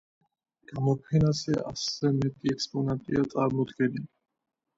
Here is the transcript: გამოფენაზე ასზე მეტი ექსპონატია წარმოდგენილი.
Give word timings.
გამოფენაზე 0.69 1.57
ასზე 1.73 2.11
მეტი 2.15 2.55
ექსპონატია 2.55 3.23
წარმოდგენილი. 3.37 4.05